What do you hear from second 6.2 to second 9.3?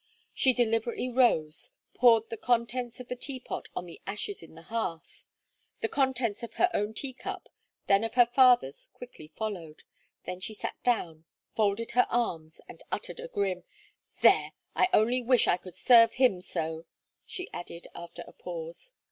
of her own teacup, then of her father's quickly